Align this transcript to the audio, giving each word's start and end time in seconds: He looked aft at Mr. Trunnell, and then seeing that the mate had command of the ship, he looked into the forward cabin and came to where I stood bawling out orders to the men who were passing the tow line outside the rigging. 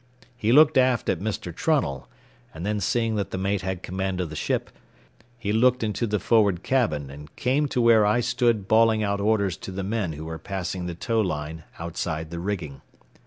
He 0.35 0.51
looked 0.51 0.79
aft 0.79 1.09
at 1.09 1.19
Mr. 1.19 1.55
Trunnell, 1.55 2.09
and 2.55 2.65
then 2.65 2.79
seeing 2.79 3.17
that 3.17 3.29
the 3.29 3.37
mate 3.37 3.61
had 3.61 3.83
command 3.83 4.19
of 4.19 4.31
the 4.31 4.35
ship, 4.35 4.71
he 5.37 5.53
looked 5.53 5.83
into 5.83 6.07
the 6.07 6.19
forward 6.19 6.63
cabin 6.63 7.11
and 7.11 7.35
came 7.35 7.67
to 7.67 7.79
where 7.79 8.03
I 8.03 8.19
stood 8.19 8.67
bawling 8.67 9.03
out 9.03 9.21
orders 9.21 9.57
to 9.57 9.71
the 9.71 9.83
men 9.83 10.13
who 10.13 10.25
were 10.25 10.39
passing 10.39 10.87
the 10.87 10.95
tow 10.95 11.21
line 11.21 11.65
outside 11.77 12.31
the 12.31 12.39
rigging. 12.39 12.81